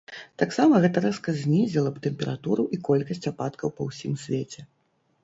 Таксама 0.41 0.79
гэта 0.85 1.01
рэзка 1.05 1.35
знізіла 1.41 1.91
б 1.97 2.01
тэмпературу 2.05 2.65
і 2.79 2.79
колькасць 2.89 3.29
ападкаў 3.33 3.73
па 3.77 3.89
ўсім 3.91 4.17
свеце. 4.23 4.61